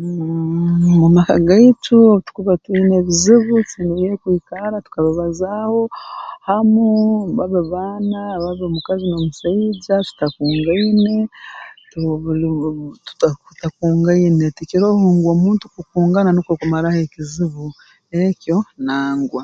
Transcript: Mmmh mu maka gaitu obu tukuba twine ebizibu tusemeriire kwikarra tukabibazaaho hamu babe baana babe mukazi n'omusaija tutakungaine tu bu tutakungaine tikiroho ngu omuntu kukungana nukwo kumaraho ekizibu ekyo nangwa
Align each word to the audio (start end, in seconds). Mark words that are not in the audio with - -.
Mmmh 0.00 0.94
mu 1.00 1.06
maka 1.16 1.36
gaitu 1.48 1.94
obu 2.10 2.22
tukuba 2.26 2.52
twine 2.62 2.94
ebizibu 3.00 3.52
tusemeriire 3.66 4.14
kwikarra 4.22 4.84
tukabibazaaho 4.84 5.80
hamu 6.46 6.86
babe 7.36 7.60
baana 7.72 8.20
babe 8.42 8.66
mukazi 8.74 9.04
n'omusaija 9.06 9.94
tutakungaine 10.06 11.14
tu 11.90 11.98
bu 12.22 12.30
tutakungaine 13.46 14.44
tikiroho 14.56 14.96
ngu 15.16 15.26
omuntu 15.34 15.64
kukungana 15.74 16.30
nukwo 16.32 16.54
kumaraho 16.60 16.98
ekizibu 17.04 17.64
ekyo 18.24 18.56
nangwa 18.86 19.40